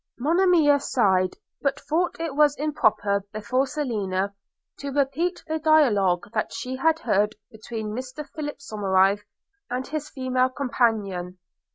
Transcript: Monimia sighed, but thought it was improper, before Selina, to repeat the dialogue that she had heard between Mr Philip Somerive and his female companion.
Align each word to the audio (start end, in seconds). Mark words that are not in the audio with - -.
Monimia 0.17 0.79
sighed, 0.79 1.35
but 1.61 1.79
thought 1.81 2.19
it 2.19 2.35
was 2.35 2.57
improper, 2.57 3.23
before 3.31 3.67
Selina, 3.67 4.33
to 4.79 4.89
repeat 4.89 5.43
the 5.45 5.59
dialogue 5.59 6.25
that 6.33 6.51
she 6.51 6.75
had 6.77 6.97
heard 6.97 7.35
between 7.51 7.89
Mr 7.91 8.27
Philip 8.35 8.57
Somerive 8.57 9.21
and 9.69 9.85
his 9.85 10.09
female 10.09 10.49
companion. 10.49 11.37